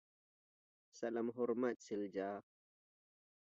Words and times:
Salam 0.99 1.29
hormat, 1.35 1.81
Silja. 1.89 2.33